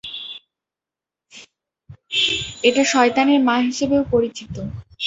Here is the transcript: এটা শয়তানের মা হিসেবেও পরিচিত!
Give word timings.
এটা 2.63 2.83
শয়তানের 2.85 3.39
মা 3.47 3.55
হিসেবেও 3.67 4.03
পরিচিত! 4.11 4.55